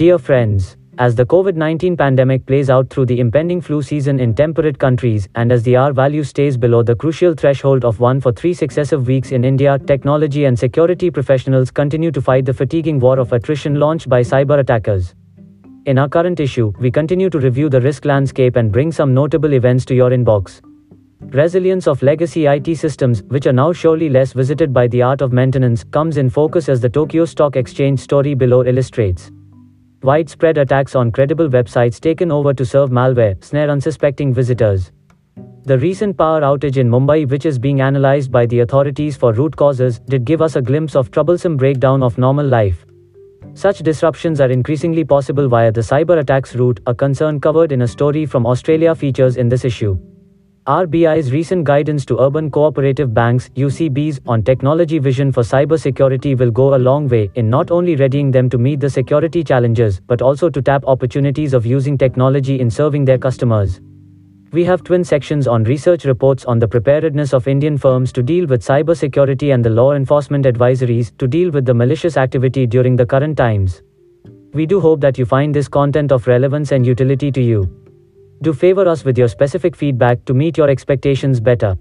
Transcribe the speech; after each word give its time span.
Dear 0.00 0.16
friends, 0.16 0.78
as 0.96 1.14
the 1.14 1.26
COVID 1.26 1.56
19 1.56 1.94
pandemic 1.94 2.46
plays 2.46 2.70
out 2.70 2.88
through 2.88 3.04
the 3.04 3.20
impending 3.20 3.60
flu 3.60 3.82
season 3.82 4.18
in 4.18 4.34
temperate 4.34 4.78
countries, 4.78 5.28
and 5.34 5.52
as 5.52 5.62
the 5.62 5.76
R 5.76 5.92
value 5.92 6.24
stays 6.24 6.56
below 6.56 6.82
the 6.82 6.94
crucial 6.94 7.34
threshold 7.34 7.84
of 7.84 8.00
1 8.00 8.22
for 8.22 8.32
three 8.32 8.54
successive 8.54 9.06
weeks 9.06 9.30
in 9.30 9.44
India, 9.44 9.78
technology 9.78 10.46
and 10.46 10.58
security 10.58 11.10
professionals 11.10 11.70
continue 11.70 12.10
to 12.12 12.22
fight 12.22 12.46
the 12.46 12.54
fatiguing 12.54 12.98
war 12.98 13.18
of 13.18 13.34
attrition 13.34 13.74
launched 13.74 14.08
by 14.08 14.22
cyber 14.22 14.60
attackers. 14.60 15.14
In 15.84 15.98
our 15.98 16.08
current 16.08 16.40
issue, 16.40 16.72
we 16.80 16.90
continue 16.90 17.28
to 17.28 17.38
review 17.38 17.68
the 17.68 17.82
risk 17.82 18.06
landscape 18.06 18.56
and 18.56 18.72
bring 18.72 18.90
some 18.90 19.12
notable 19.12 19.52
events 19.52 19.84
to 19.84 19.94
your 19.94 20.08
inbox. 20.08 20.62
Resilience 21.20 21.86
of 21.86 22.02
legacy 22.02 22.46
IT 22.46 22.74
systems, 22.78 23.22
which 23.24 23.46
are 23.46 23.52
now 23.52 23.70
surely 23.70 24.08
less 24.08 24.32
visited 24.32 24.72
by 24.72 24.86
the 24.86 25.02
art 25.02 25.20
of 25.20 25.34
maintenance, 25.34 25.84
comes 25.84 26.16
in 26.16 26.30
focus 26.30 26.70
as 26.70 26.80
the 26.80 26.88
Tokyo 26.88 27.26
Stock 27.26 27.54
Exchange 27.54 28.00
story 28.00 28.32
below 28.32 28.64
illustrates. 28.64 29.30
Widespread 30.02 30.56
attacks 30.56 30.94
on 30.94 31.12
credible 31.12 31.50
websites 31.50 32.00
taken 32.00 32.32
over 32.32 32.54
to 32.54 32.64
serve 32.64 32.88
malware 32.88 33.44
snare 33.44 33.68
unsuspecting 33.68 34.32
visitors. 34.32 34.92
The 35.64 35.78
recent 35.78 36.16
power 36.16 36.40
outage 36.40 36.78
in 36.78 36.88
Mumbai, 36.88 37.28
which 37.28 37.44
is 37.44 37.58
being 37.58 37.82
analyzed 37.82 38.32
by 38.32 38.46
the 38.46 38.60
authorities 38.60 39.18
for 39.18 39.34
root 39.34 39.54
causes, 39.54 39.98
did 39.98 40.24
give 40.24 40.40
us 40.40 40.56
a 40.56 40.62
glimpse 40.62 40.96
of 40.96 41.10
troublesome 41.10 41.58
breakdown 41.58 42.02
of 42.02 42.16
normal 42.16 42.46
life. 42.46 42.86
Such 43.52 43.80
disruptions 43.80 44.40
are 44.40 44.50
increasingly 44.50 45.04
possible 45.04 45.48
via 45.48 45.70
the 45.70 45.82
cyber 45.82 46.18
attacks 46.18 46.54
route, 46.54 46.80
a 46.86 46.94
concern 46.94 47.38
covered 47.38 47.70
in 47.70 47.82
a 47.82 47.86
story 47.86 48.24
from 48.24 48.46
Australia 48.46 48.94
features 48.94 49.36
in 49.36 49.50
this 49.50 49.66
issue. 49.66 49.98
RBI's 50.70 51.32
recent 51.32 51.64
guidance 51.64 52.04
to 52.04 52.20
urban 52.20 52.48
cooperative 52.48 53.12
banks 53.12 53.48
UCBs 53.56 54.20
on 54.28 54.44
technology 54.44 55.00
vision 55.00 55.32
for 55.32 55.42
cybersecurity 55.42 56.38
will 56.38 56.52
go 56.52 56.76
a 56.76 56.78
long 56.78 57.08
way 57.08 57.28
in 57.34 57.50
not 57.50 57.72
only 57.72 57.96
readying 57.96 58.30
them 58.30 58.48
to 58.48 58.56
meet 58.56 58.78
the 58.78 58.88
security 58.88 59.42
challenges 59.42 60.00
but 60.06 60.22
also 60.22 60.48
to 60.48 60.62
tap 60.62 60.84
opportunities 60.86 61.54
of 61.54 61.66
using 61.66 61.98
technology 61.98 62.60
in 62.60 62.70
serving 62.70 63.04
their 63.04 63.18
customers. 63.18 63.80
We 64.52 64.62
have 64.62 64.84
twin 64.84 65.02
sections 65.02 65.48
on 65.48 65.64
research 65.64 66.04
reports 66.04 66.44
on 66.44 66.60
the 66.60 66.68
preparedness 66.68 67.34
of 67.34 67.48
Indian 67.48 67.76
firms 67.76 68.12
to 68.12 68.22
deal 68.22 68.46
with 68.46 68.62
cybersecurity 68.62 69.52
and 69.52 69.64
the 69.64 69.70
law 69.70 69.94
enforcement 69.94 70.44
advisories 70.44 71.10
to 71.18 71.26
deal 71.26 71.50
with 71.50 71.64
the 71.64 71.74
malicious 71.74 72.16
activity 72.16 72.68
during 72.68 72.94
the 72.94 73.06
current 73.06 73.36
times. 73.36 73.82
We 74.52 74.66
do 74.66 74.78
hope 74.78 75.00
that 75.00 75.18
you 75.18 75.26
find 75.26 75.52
this 75.52 75.66
content 75.66 76.12
of 76.12 76.28
relevance 76.28 76.70
and 76.70 76.86
utility 76.86 77.32
to 77.32 77.42
you. 77.42 77.89
Do 78.42 78.54
favor 78.54 78.88
us 78.88 79.04
with 79.04 79.18
your 79.18 79.28
specific 79.28 79.76
feedback 79.76 80.24
to 80.24 80.32
meet 80.32 80.56
your 80.56 80.70
expectations 80.70 81.40
better. 81.40 81.76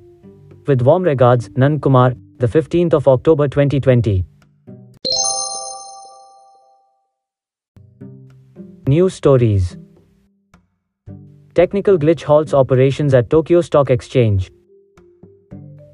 With 0.68 0.82
warm 0.82 1.04
regards, 1.04 1.48
Nandkumar, 1.50 2.18
the 2.38 2.48
15th 2.48 2.94
of 2.94 3.08
October 3.08 3.48
2020. 3.48 4.26
News 8.88 9.14
stories. 9.14 9.78
Technical 11.54 11.98
glitch 11.98 12.24
halts 12.24 12.54
operations 12.54 13.14
at 13.14 13.30
Tokyo 13.30 13.62
Stock 13.62 13.90
Exchange. 13.90 14.52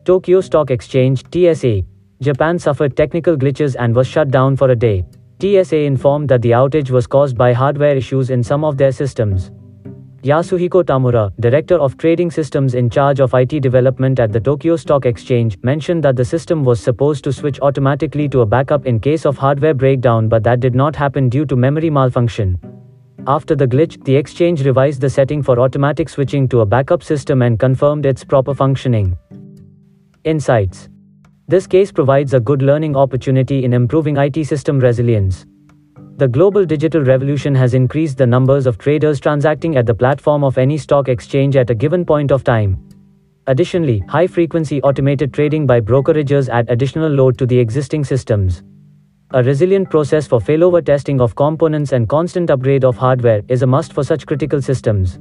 Tokyo 0.03 0.41
Stock 0.41 0.71
Exchange 0.71 1.23
TSE. 1.29 1.85
Japan 2.21 2.57
suffered 2.57 2.97
technical 2.97 3.37
glitches 3.37 3.75
and 3.77 3.95
was 3.95 4.07
shut 4.07 4.31
down 4.31 4.55
for 4.55 4.71
a 4.71 4.75
day. 4.75 5.05
TSE 5.37 5.85
informed 5.85 6.27
that 6.29 6.41
the 6.41 6.51
outage 6.51 6.89
was 6.89 7.05
caused 7.05 7.37
by 7.37 7.53
hardware 7.53 7.95
issues 7.95 8.31
in 8.31 8.41
some 8.41 8.63
of 8.63 8.77
their 8.77 8.91
systems. 8.91 9.51
Yasuhiko 10.25 10.83
Tamura, 10.83 11.31
Director 11.39 11.75
of 11.75 11.99
Trading 11.99 12.31
Systems 12.31 12.73
in 12.73 12.89
charge 12.89 13.19
of 13.19 13.35
IT 13.35 13.61
development 13.61 14.19
at 14.19 14.31
the 14.31 14.39
Tokyo 14.39 14.75
Stock 14.75 15.05
Exchange, 15.05 15.59
mentioned 15.61 16.03
that 16.03 16.15
the 16.15 16.25
system 16.25 16.63
was 16.63 16.81
supposed 16.81 17.23
to 17.25 17.31
switch 17.31 17.59
automatically 17.59 18.27
to 18.29 18.41
a 18.41 18.45
backup 18.45 18.87
in 18.87 18.99
case 18.99 19.27
of 19.27 19.37
hardware 19.37 19.75
breakdown 19.75 20.27
but 20.27 20.41
that 20.41 20.61
did 20.61 20.73
not 20.73 20.95
happen 20.95 21.29
due 21.29 21.45
to 21.45 21.55
memory 21.55 21.91
malfunction. 21.91 22.57
After 23.27 23.53
the 23.53 23.67
glitch, 23.67 24.03
the 24.03 24.15
exchange 24.15 24.65
revised 24.65 24.99
the 24.99 25.11
setting 25.11 25.43
for 25.43 25.59
automatic 25.59 26.09
switching 26.09 26.47
to 26.49 26.61
a 26.61 26.65
backup 26.65 27.03
system 27.03 27.43
and 27.43 27.59
confirmed 27.59 28.07
its 28.07 28.23
proper 28.23 28.55
functioning. 28.55 29.15
Insights 30.23 30.89
This 31.47 31.67
case 31.67 31.91
provides 31.91 32.33
a 32.33 32.39
good 32.39 32.63
learning 32.63 32.95
opportunity 32.95 33.63
in 33.63 33.73
improving 33.73 34.17
IT 34.17 34.43
system 34.47 34.79
resilience. 34.79 35.45
The 36.17 36.29
global 36.29 36.63
digital 36.63 37.01
revolution 37.01 37.53
has 37.55 37.73
increased 37.73 38.17
the 38.17 38.25
numbers 38.25 38.67
of 38.67 38.77
traders 38.77 39.19
transacting 39.19 39.75
at 39.75 39.85
the 39.85 39.93
platform 39.93 40.45
of 40.45 40.57
any 40.57 40.77
stock 40.77 41.09
exchange 41.09 41.57
at 41.57 41.69
a 41.69 41.75
given 41.75 42.05
point 42.05 42.31
of 42.31 42.41
time. 42.45 42.79
Additionally, 43.47 43.99
high 44.07 44.25
frequency 44.25 44.81
automated 44.81 45.33
trading 45.33 45.67
by 45.67 45.81
brokerages 45.81 46.47
add 46.47 46.69
additional 46.69 47.09
load 47.09 47.37
to 47.37 47.45
the 47.45 47.59
existing 47.59 48.05
systems. 48.05 48.63
A 49.31 49.43
resilient 49.43 49.89
process 49.89 50.25
for 50.25 50.39
failover 50.39 50.83
testing 50.85 51.19
of 51.19 51.35
components 51.35 51.91
and 51.91 52.07
constant 52.07 52.49
upgrade 52.49 52.85
of 52.85 52.95
hardware 52.95 53.41
is 53.49 53.63
a 53.63 53.67
must 53.67 53.91
for 53.91 54.05
such 54.05 54.25
critical 54.25 54.61
systems. 54.61 55.19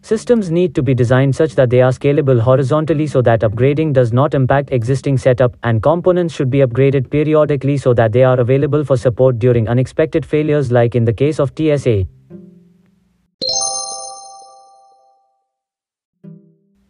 Systems 0.00 0.50
need 0.50 0.74
to 0.74 0.82
be 0.82 0.94
designed 0.94 1.34
such 1.34 1.54
that 1.56 1.70
they 1.70 1.82
are 1.82 1.90
scalable 1.90 2.40
horizontally 2.40 3.06
so 3.06 3.20
that 3.20 3.40
upgrading 3.40 3.92
does 3.92 4.12
not 4.12 4.32
impact 4.32 4.70
existing 4.70 5.18
setup, 5.18 5.56
and 5.64 5.82
components 5.82 6.34
should 6.34 6.50
be 6.50 6.58
upgraded 6.58 7.10
periodically 7.10 7.76
so 7.76 7.92
that 7.92 8.12
they 8.12 8.22
are 8.22 8.38
available 8.38 8.84
for 8.84 8.96
support 8.96 9.38
during 9.38 9.68
unexpected 9.68 10.24
failures, 10.24 10.70
like 10.70 10.94
in 10.94 11.04
the 11.04 11.12
case 11.12 11.40
of 11.40 11.52
TSA. 11.56 12.06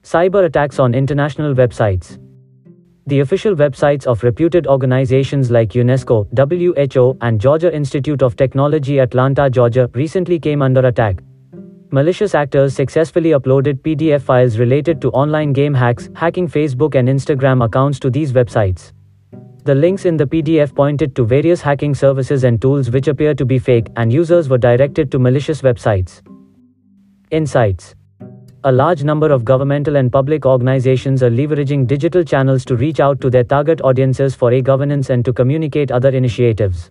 Cyber 0.02 0.44
attacks 0.44 0.78
on 0.78 0.94
international 0.94 1.54
websites. 1.54 2.18
The 3.06 3.20
official 3.20 3.54
websites 3.54 4.06
of 4.06 4.22
reputed 4.22 4.66
organizations 4.66 5.50
like 5.50 5.70
UNESCO, 5.70 6.26
WHO, 6.36 7.16
and 7.22 7.40
Georgia 7.40 7.74
Institute 7.74 8.22
of 8.22 8.36
Technology 8.36 8.98
Atlanta, 8.98 9.48
Georgia, 9.48 9.90
recently 9.94 10.38
came 10.38 10.60
under 10.60 10.86
attack. 10.86 11.22
Malicious 11.90 12.34
actors 12.34 12.74
successfully 12.74 13.30
uploaded 13.30 13.80
PDF 13.80 14.20
files 14.20 14.58
related 14.58 15.00
to 15.00 15.10
online 15.12 15.54
game 15.54 15.72
hacks, 15.72 16.10
hacking 16.14 16.46
Facebook 16.46 16.94
and 16.94 17.08
Instagram 17.08 17.64
accounts 17.64 17.98
to 17.98 18.10
these 18.10 18.30
websites. 18.30 18.92
The 19.64 19.74
links 19.74 20.04
in 20.04 20.18
the 20.18 20.26
PDF 20.26 20.74
pointed 20.74 21.16
to 21.16 21.24
various 21.24 21.62
hacking 21.62 21.94
services 21.94 22.44
and 22.44 22.60
tools 22.60 22.90
which 22.90 23.08
appear 23.08 23.32
to 23.32 23.46
be 23.46 23.58
fake, 23.58 23.86
and 23.96 24.12
users 24.12 24.50
were 24.50 24.58
directed 24.58 25.10
to 25.12 25.18
malicious 25.18 25.62
websites. 25.62 26.20
Insights 27.30 27.94
A 28.64 28.72
large 28.72 29.02
number 29.02 29.32
of 29.32 29.46
governmental 29.46 29.96
and 29.96 30.12
public 30.12 30.44
organizations 30.44 31.22
are 31.22 31.30
leveraging 31.30 31.86
digital 31.86 32.22
channels 32.22 32.66
to 32.66 32.76
reach 32.76 33.00
out 33.00 33.18
to 33.22 33.30
their 33.30 33.44
target 33.44 33.80
audiences 33.80 34.34
for 34.34 34.52
e 34.52 34.60
governance 34.60 35.08
and 35.08 35.24
to 35.24 35.32
communicate 35.32 35.90
other 35.90 36.10
initiatives. 36.10 36.90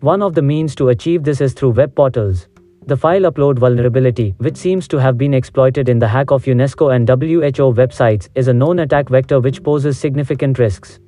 One 0.00 0.20
of 0.20 0.34
the 0.34 0.42
means 0.42 0.74
to 0.74 0.90
achieve 0.90 1.24
this 1.24 1.40
is 1.40 1.54
through 1.54 1.70
web 1.70 1.94
portals. 1.94 2.46
The 2.86 2.96
file 2.96 3.22
upload 3.22 3.58
vulnerability, 3.58 4.34
which 4.38 4.56
seems 4.56 4.88
to 4.88 4.98
have 4.98 5.18
been 5.18 5.34
exploited 5.34 5.88
in 5.88 5.98
the 5.98 6.08
hack 6.08 6.30
of 6.30 6.44
UNESCO 6.44 6.94
and 6.94 7.08
WHO 7.08 7.74
websites, 7.74 8.28
is 8.34 8.48
a 8.48 8.52
known 8.54 8.78
attack 8.78 9.08
vector 9.08 9.40
which 9.40 9.62
poses 9.62 9.98
significant 9.98 10.58
risks. 10.58 10.98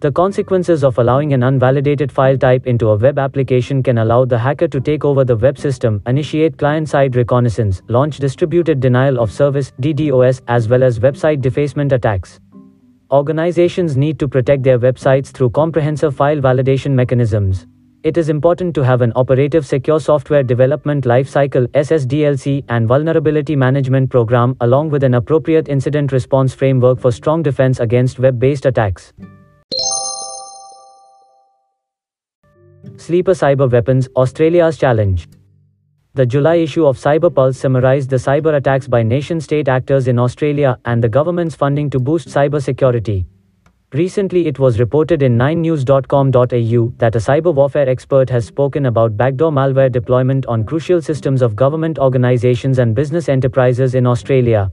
The 0.00 0.12
consequences 0.12 0.84
of 0.84 0.98
allowing 0.98 1.32
an 1.32 1.42
unvalidated 1.42 2.12
file 2.12 2.38
type 2.38 2.68
into 2.68 2.90
a 2.90 2.96
web 2.96 3.18
application 3.18 3.82
can 3.82 3.98
allow 3.98 4.24
the 4.24 4.38
hacker 4.38 4.68
to 4.68 4.80
take 4.80 5.04
over 5.04 5.24
the 5.24 5.36
web 5.36 5.58
system, 5.58 6.00
initiate 6.06 6.56
client 6.56 6.88
side 6.88 7.16
reconnaissance, 7.16 7.82
launch 7.88 8.18
distributed 8.18 8.78
denial 8.78 9.18
of 9.18 9.32
service 9.32 9.72
DDoS, 9.80 10.42
as 10.46 10.68
well 10.68 10.84
as 10.84 11.00
website 11.00 11.40
defacement 11.40 11.90
attacks. 11.92 12.38
Organizations 13.10 13.96
need 13.96 14.18
to 14.18 14.28
protect 14.28 14.62
their 14.62 14.78
websites 14.78 15.28
through 15.28 15.50
comprehensive 15.50 16.14
file 16.14 16.36
validation 16.36 16.92
mechanisms. 16.92 17.66
It 18.04 18.16
is 18.16 18.28
important 18.28 18.76
to 18.76 18.84
have 18.84 19.02
an 19.02 19.12
operative 19.16 19.66
secure 19.66 19.98
software 19.98 20.44
development 20.44 21.04
lifecycle 21.04 21.66
SSDLC 21.72 22.64
and 22.68 22.86
vulnerability 22.86 23.56
management 23.56 24.08
program 24.08 24.54
along 24.60 24.90
with 24.90 25.02
an 25.02 25.14
appropriate 25.14 25.68
incident 25.68 26.12
response 26.12 26.54
framework 26.54 27.00
for 27.00 27.10
strong 27.10 27.42
defense 27.42 27.80
against 27.80 28.20
web-based 28.20 28.66
attacks. 28.66 29.12
Sleeper 32.98 33.32
Cyber 33.32 33.68
Weapons 33.68 34.08
Australia's 34.14 34.78
Challenge 34.78 35.28
The 36.14 36.24
July 36.24 36.54
issue 36.56 36.86
of 36.86 36.96
Cyber 36.96 37.34
Pulse 37.34 37.58
summarized 37.58 38.10
the 38.10 38.16
cyber 38.16 38.54
attacks 38.54 38.86
by 38.86 39.02
nation 39.02 39.40
state 39.40 39.66
actors 39.66 40.06
in 40.06 40.20
Australia 40.20 40.78
and 40.84 41.02
the 41.02 41.08
government's 41.08 41.56
funding 41.56 41.90
to 41.90 41.98
boost 41.98 42.28
cyber 42.28 42.62
security. 42.62 43.26
Recently, 43.94 44.46
it 44.46 44.58
was 44.58 44.78
reported 44.78 45.22
in 45.22 45.38
9news.com.au 45.38 46.92
that 46.98 47.14
a 47.14 47.18
cyber 47.18 47.54
warfare 47.54 47.88
expert 47.88 48.28
has 48.28 48.44
spoken 48.44 48.84
about 48.84 49.16
backdoor 49.16 49.50
malware 49.50 49.90
deployment 49.90 50.44
on 50.44 50.62
crucial 50.62 51.00
systems 51.00 51.40
of 51.40 51.56
government 51.56 51.98
organizations 51.98 52.80
and 52.80 52.94
business 52.94 53.30
enterprises 53.30 53.94
in 53.94 54.06
Australia. 54.06 54.70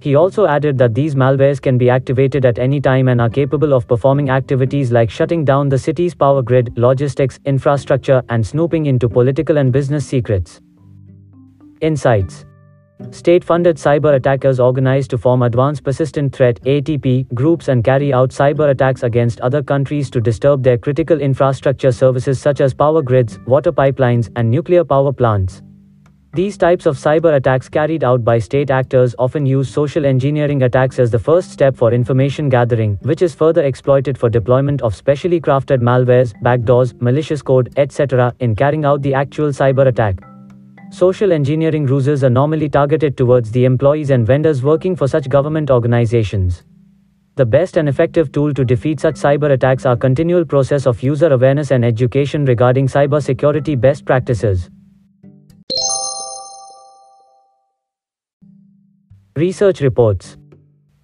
He 0.00 0.16
also 0.16 0.46
added 0.46 0.78
that 0.78 0.94
these 0.94 1.14
malwares 1.14 1.62
can 1.62 1.78
be 1.78 1.90
activated 1.90 2.44
at 2.44 2.58
any 2.58 2.80
time 2.80 3.06
and 3.06 3.20
are 3.20 3.30
capable 3.30 3.72
of 3.72 3.86
performing 3.86 4.30
activities 4.30 4.90
like 4.90 5.10
shutting 5.10 5.44
down 5.44 5.68
the 5.68 5.78
city's 5.78 6.16
power 6.16 6.42
grid, 6.42 6.72
logistics, 6.76 7.38
infrastructure, 7.44 8.20
and 8.30 8.44
snooping 8.44 8.86
into 8.86 9.08
political 9.08 9.58
and 9.58 9.72
business 9.72 10.04
secrets. 10.04 10.60
Insights 11.82 12.46
State 13.10 13.42
funded 13.42 13.76
cyber 13.76 14.14
attackers 14.14 14.60
organize 14.60 15.08
to 15.08 15.18
form 15.18 15.42
Advanced 15.42 15.82
Persistent 15.82 16.34
Threat 16.34 16.60
ATP 16.62 17.32
groups 17.34 17.68
and 17.68 17.82
carry 17.82 18.12
out 18.12 18.30
cyber 18.30 18.70
attacks 18.70 19.02
against 19.02 19.40
other 19.40 19.62
countries 19.62 20.10
to 20.10 20.20
disturb 20.20 20.62
their 20.62 20.78
critical 20.78 21.20
infrastructure 21.20 21.90
services 21.90 22.40
such 22.40 22.60
as 22.60 22.72
power 22.72 23.02
grids, 23.02 23.38
water 23.46 23.72
pipelines, 23.72 24.30
and 24.36 24.48
nuclear 24.48 24.84
power 24.84 25.12
plants. 25.12 25.62
These 26.32 26.56
types 26.56 26.86
of 26.86 26.96
cyber 26.96 27.34
attacks 27.34 27.68
carried 27.68 28.04
out 28.04 28.24
by 28.24 28.38
state 28.38 28.70
actors 28.70 29.16
often 29.18 29.44
use 29.44 29.68
social 29.68 30.06
engineering 30.06 30.62
attacks 30.62 31.00
as 31.00 31.10
the 31.10 31.18
first 31.18 31.50
step 31.50 31.76
for 31.76 31.92
information 31.92 32.48
gathering, 32.48 32.96
which 33.02 33.22
is 33.22 33.34
further 33.34 33.62
exploited 33.62 34.16
for 34.16 34.30
deployment 34.30 34.82
of 34.82 34.94
specially 34.94 35.40
crafted 35.40 35.80
malwares, 35.80 36.32
backdoors, 36.44 36.94
malicious 37.02 37.42
code, 37.42 37.72
etc., 37.76 38.32
in 38.38 38.54
carrying 38.54 38.84
out 38.84 39.02
the 39.02 39.14
actual 39.14 39.48
cyber 39.48 39.88
attack. 39.88 40.29
Social 40.90 41.30
engineering 41.32 41.86
ruses 41.86 42.24
are 42.24 42.30
normally 42.30 42.68
targeted 42.68 43.16
towards 43.16 43.52
the 43.52 43.64
employees 43.64 44.10
and 44.10 44.26
vendors 44.26 44.60
working 44.64 44.96
for 44.96 45.06
such 45.06 45.28
government 45.28 45.70
organizations. 45.70 46.64
The 47.36 47.46
best 47.46 47.76
and 47.76 47.88
effective 47.88 48.32
tool 48.32 48.52
to 48.54 48.64
defeat 48.64 48.98
such 48.98 49.14
cyber 49.14 49.52
attacks 49.52 49.86
are 49.86 49.96
continual 49.96 50.44
process 50.44 50.86
of 50.86 51.00
user 51.00 51.32
awareness 51.32 51.70
and 51.70 51.84
education 51.84 52.44
regarding 52.44 52.88
cyber 52.88 53.22
security 53.22 53.76
best 53.76 54.04
practices. 54.04 54.68
Research 59.36 59.80
reports. 59.80 60.36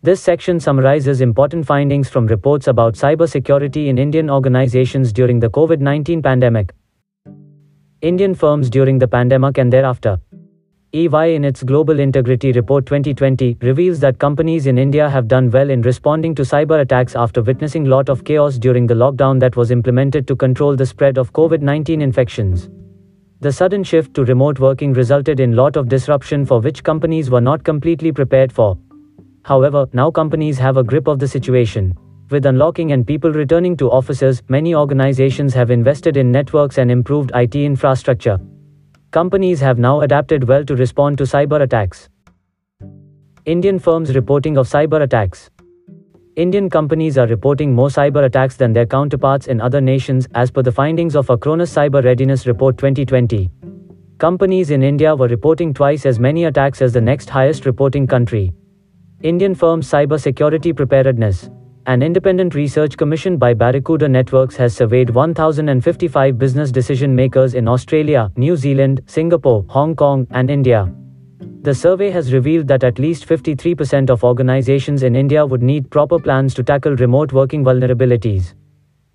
This 0.02 0.20
section 0.20 0.58
summarizes 0.58 1.20
important 1.20 1.64
findings 1.64 2.08
from 2.08 2.26
reports 2.26 2.66
about 2.66 2.94
cybersecurity 2.94 3.86
in 3.86 3.98
Indian 3.98 4.30
organizations 4.30 5.12
during 5.12 5.38
the 5.38 5.48
COVID 5.48 5.78
19 5.78 6.22
pandemic. 6.22 6.72
Indian 8.06 8.36
firms 8.36 8.70
during 8.70 9.00
the 9.00 9.08
pandemic 9.08 9.58
and 9.58 9.72
thereafter. 9.72 10.16
EY 10.92 11.34
in 11.34 11.44
its 11.44 11.64
Global 11.64 11.98
Integrity 11.98 12.52
Report 12.52 12.86
2020 12.86 13.56
reveals 13.62 13.98
that 13.98 14.20
companies 14.20 14.68
in 14.68 14.78
India 14.78 15.10
have 15.10 15.26
done 15.26 15.50
well 15.50 15.70
in 15.70 15.82
responding 15.82 16.32
to 16.36 16.42
cyber 16.42 16.82
attacks 16.82 17.16
after 17.16 17.42
witnessing 17.42 17.84
lot 17.84 18.08
of 18.08 18.22
chaos 18.22 18.58
during 18.58 18.86
the 18.86 18.94
lockdown 18.94 19.40
that 19.40 19.56
was 19.56 19.72
implemented 19.72 20.28
to 20.28 20.36
control 20.36 20.76
the 20.76 20.86
spread 20.86 21.18
of 21.18 21.32
COVID-19 21.32 22.00
infections. 22.00 22.70
The 23.40 23.50
sudden 23.50 23.82
shift 23.82 24.14
to 24.14 24.24
remote 24.24 24.60
working 24.60 24.92
resulted 24.92 25.40
in 25.40 25.56
lot 25.56 25.74
of 25.74 25.88
disruption 25.88 26.46
for 26.46 26.60
which 26.60 26.84
companies 26.84 27.28
were 27.28 27.40
not 27.40 27.64
completely 27.64 28.12
prepared 28.12 28.52
for. 28.52 28.78
However, 29.42 29.88
now 29.92 30.12
companies 30.12 30.58
have 30.58 30.76
a 30.76 30.84
grip 30.84 31.08
of 31.08 31.18
the 31.18 31.26
situation. 31.26 31.92
With 32.28 32.46
unlocking 32.46 32.90
and 32.90 33.06
people 33.06 33.30
returning 33.30 33.76
to 33.76 33.88
offices, 33.88 34.42
many 34.48 34.74
organizations 34.74 35.54
have 35.54 35.70
invested 35.70 36.16
in 36.16 36.32
networks 36.32 36.78
and 36.78 36.90
improved 36.90 37.30
IT 37.34 37.54
infrastructure. 37.54 38.38
Companies 39.12 39.60
have 39.60 39.78
now 39.78 40.00
adapted 40.00 40.42
well 40.48 40.64
to 40.64 40.74
respond 40.74 41.18
to 41.18 41.24
cyber 41.24 41.60
attacks. 41.62 42.08
Indian 43.44 43.78
firms 43.78 44.12
reporting 44.16 44.58
of 44.58 44.66
cyber 44.66 45.02
attacks. 45.02 45.50
Indian 46.34 46.68
companies 46.68 47.16
are 47.16 47.28
reporting 47.28 47.72
more 47.72 47.88
cyber 47.88 48.24
attacks 48.24 48.56
than 48.56 48.72
their 48.72 48.86
counterparts 48.86 49.46
in 49.46 49.60
other 49.60 49.80
nations, 49.80 50.26
as 50.34 50.50
per 50.50 50.62
the 50.62 50.72
findings 50.72 51.14
of 51.14 51.28
Acronis 51.28 51.72
Cyber 51.72 52.02
Readiness 52.02 52.44
Report 52.44 52.76
2020. 52.76 53.48
Companies 54.18 54.72
in 54.72 54.82
India 54.82 55.14
were 55.14 55.28
reporting 55.28 55.72
twice 55.72 56.04
as 56.04 56.18
many 56.18 56.44
attacks 56.44 56.82
as 56.82 56.92
the 56.92 57.00
next 57.00 57.30
highest 57.30 57.66
reporting 57.66 58.04
country. 58.06 58.52
Indian 59.22 59.54
firms' 59.54 59.88
cyber 59.88 60.20
security 60.20 60.72
preparedness. 60.72 61.48
An 61.86 62.02
independent 62.02 62.56
research 62.56 62.96
commissioned 62.96 63.38
by 63.38 63.54
Barracuda 63.54 64.08
Networks 64.08 64.56
has 64.56 64.74
surveyed 64.74 65.08
1,055 65.08 66.36
business 66.36 66.72
decision 66.72 67.14
makers 67.14 67.54
in 67.54 67.68
Australia, 67.68 68.28
New 68.36 68.56
Zealand, 68.56 69.02
Singapore, 69.06 69.64
Hong 69.68 69.94
Kong, 69.94 70.26
and 70.32 70.50
India. 70.50 70.92
The 71.62 71.72
survey 71.72 72.10
has 72.10 72.32
revealed 72.32 72.66
that 72.66 72.82
at 72.82 72.98
least 72.98 73.28
53% 73.28 74.10
of 74.10 74.24
organizations 74.24 75.04
in 75.04 75.14
India 75.14 75.46
would 75.46 75.62
need 75.62 75.88
proper 75.88 76.18
plans 76.18 76.54
to 76.54 76.64
tackle 76.64 76.96
remote 76.96 77.32
working 77.32 77.62
vulnerabilities. 77.64 78.54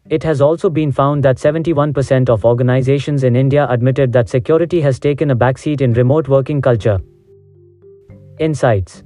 It 0.10 0.24
has 0.24 0.40
also 0.40 0.70
been 0.70 0.94
found 0.94 1.24
that 1.24 1.36
71% 1.36 2.30
of 2.30 2.46
organizations 2.46 3.26
in 3.26 3.36
India 3.36 3.68
admitted 3.70 4.14
that 4.14 4.30
security 4.30 4.80
has 4.80 4.98
taken 4.98 5.32
a 5.32 5.36
backseat 5.36 5.82
in 5.82 5.92
remote 5.92 6.30
working 6.30 6.62
culture. 6.62 7.02
Insights 8.40 9.04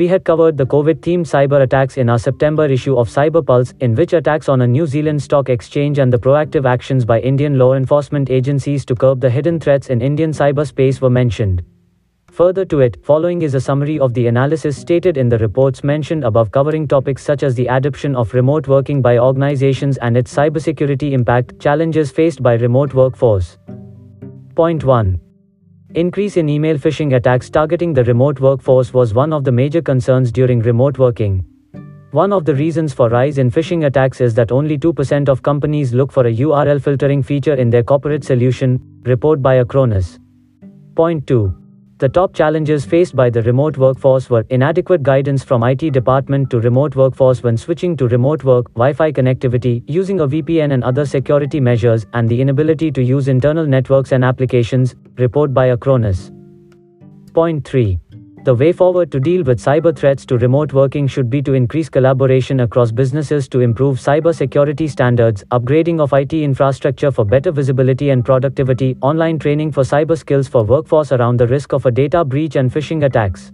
We 0.00 0.08
had 0.08 0.24
covered 0.24 0.56
the 0.56 0.64
COVID 0.64 1.00
themed 1.00 1.26
cyber 1.26 1.60
attacks 1.60 1.98
in 1.98 2.08
our 2.08 2.18
September 2.18 2.64
issue 2.64 2.96
of 2.96 3.10
Cyber 3.10 3.44
Pulse, 3.44 3.74
in 3.80 3.94
which 3.94 4.14
attacks 4.14 4.48
on 4.48 4.62
a 4.62 4.66
New 4.66 4.86
Zealand 4.86 5.22
stock 5.22 5.50
exchange 5.50 5.98
and 5.98 6.10
the 6.10 6.16
proactive 6.16 6.64
actions 6.64 7.04
by 7.04 7.20
Indian 7.20 7.58
law 7.58 7.74
enforcement 7.74 8.30
agencies 8.30 8.86
to 8.86 8.94
curb 8.94 9.20
the 9.20 9.28
hidden 9.28 9.60
threats 9.60 9.90
in 9.90 10.00
Indian 10.00 10.30
cyberspace 10.30 11.02
were 11.02 11.10
mentioned. 11.10 11.62
Further 12.30 12.64
to 12.64 12.80
it, 12.80 12.96
following 13.04 13.42
is 13.42 13.54
a 13.54 13.60
summary 13.60 13.98
of 13.98 14.14
the 14.14 14.26
analysis 14.26 14.74
stated 14.74 15.18
in 15.18 15.28
the 15.28 15.36
reports 15.36 15.84
mentioned 15.84 16.24
above 16.24 16.50
covering 16.50 16.88
topics 16.88 17.22
such 17.22 17.42
as 17.42 17.54
the 17.54 17.66
adoption 17.66 18.16
of 18.16 18.32
remote 18.32 18.68
working 18.68 19.02
by 19.02 19.18
organizations 19.18 19.98
and 19.98 20.16
its 20.16 20.34
cybersecurity 20.34 21.12
impact, 21.12 21.60
challenges 21.60 22.10
faced 22.10 22.42
by 22.42 22.54
remote 22.54 22.94
workforce. 22.94 23.58
Point 24.54 24.82
1. 24.82 25.20
Increase 25.94 26.36
in 26.36 26.48
email 26.48 26.78
phishing 26.78 27.16
attacks 27.16 27.50
targeting 27.50 27.92
the 27.92 28.04
remote 28.04 28.38
workforce 28.38 28.94
was 28.94 29.12
one 29.12 29.32
of 29.32 29.42
the 29.42 29.50
major 29.50 29.82
concerns 29.82 30.30
during 30.30 30.60
remote 30.60 30.98
working. 30.98 31.44
One 32.12 32.32
of 32.32 32.44
the 32.44 32.54
reasons 32.54 32.92
for 32.92 33.08
rise 33.08 33.38
in 33.38 33.50
phishing 33.50 33.86
attacks 33.86 34.20
is 34.20 34.32
that 34.34 34.52
only 34.52 34.78
2% 34.78 35.28
of 35.28 35.42
companies 35.42 35.92
look 35.92 36.12
for 36.12 36.28
a 36.28 36.32
URL 36.32 36.80
filtering 36.80 37.24
feature 37.24 37.54
in 37.54 37.70
their 37.70 37.82
corporate 37.82 38.22
solution, 38.22 38.80
report 39.02 39.42
by 39.42 39.64
Acronis. 39.64 40.20
Point 40.94 41.26
2. 41.26 41.52
The 42.00 42.08
top 42.08 42.32
challenges 42.32 42.86
faced 42.86 43.14
by 43.14 43.28
the 43.28 43.42
remote 43.42 43.76
workforce 43.76 44.30
were 44.30 44.46
inadequate 44.48 45.02
guidance 45.02 45.44
from 45.44 45.62
IT 45.62 45.92
department 45.92 46.48
to 46.48 46.58
remote 46.58 46.96
workforce 46.96 47.42
when 47.42 47.58
switching 47.58 47.94
to 47.98 48.08
remote 48.08 48.42
work, 48.42 48.72
Wi-Fi 48.72 49.12
connectivity, 49.12 49.82
using 49.86 50.20
a 50.20 50.26
VPN 50.26 50.72
and 50.72 50.82
other 50.82 51.04
security 51.04 51.60
measures, 51.60 52.06
and 52.14 52.26
the 52.26 52.40
inability 52.40 52.90
to 52.90 53.02
use 53.02 53.28
internal 53.28 53.66
networks 53.66 54.12
and 54.12 54.24
applications, 54.24 54.94
report 55.18 55.52
by 55.52 55.76
Acronis. 55.76 56.34
Point 57.34 57.68
3. 57.68 57.98
The 58.42 58.54
way 58.54 58.72
forward 58.72 59.12
to 59.12 59.20
deal 59.20 59.44
with 59.44 59.60
cyber 59.60 59.94
threats 59.94 60.24
to 60.24 60.38
remote 60.38 60.72
working 60.72 61.06
should 61.06 61.28
be 61.28 61.42
to 61.42 61.52
increase 61.52 61.90
collaboration 61.90 62.60
across 62.60 62.90
businesses 62.90 63.46
to 63.50 63.60
improve 63.60 63.98
cyber 63.98 64.34
security 64.34 64.88
standards, 64.88 65.44
upgrading 65.50 66.00
of 66.00 66.14
IT 66.14 66.32
infrastructure 66.32 67.10
for 67.10 67.26
better 67.26 67.52
visibility 67.52 68.08
and 68.08 68.24
productivity, 68.24 68.96
online 69.02 69.38
training 69.38 69.70
for 69.70 69.82
cyber 69.82 70.16
skills 70.16 70.48
for 70.48 70.64
workforce 70.64 71.12
around 71.12 71.38
the 71.38 71.46
risk 71.46 71.74
of 71.74 71.84
a 71.84 71.90
data 71.90 72.24
breach 72.24 72.56
and 72.56 72.72
phishing 72.72 73.04
attacks. 73.04 73.52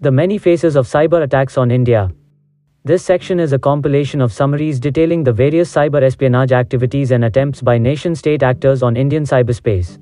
The 0.00 0.10
many 0.10 0.38
faces 0.38 0.74
of 0.74 0.88
cyber 0.88 1.22
attacks 1.22 1.56
on 1.56 1.70
India. 1.70 2.10
This 2.82 3.04
section 3.04 3.38
is 3.38 3.52
a 3.52 3.60
compilation 3.60 4.20
of 4.20 4.32
summaries 4.32 4.80
detailing 4.80 5.22
the 5.22 5.32
various 5.32 5.72
cyber 5.72 6.02
espionage 6.02 6.50
activities 6.50 7.12
and 7.12 7.26
attempts 7.26 7.62
by 7.62 7.78
nation 7.78 8.16
state 8.16 8.42
actors 8.42 8.82
on 8.82 8.96
Indian 8.96 9.22
cyberspace. 9.22 10.00